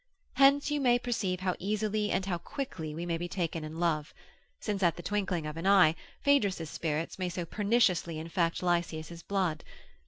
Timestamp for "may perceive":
0.81-1.41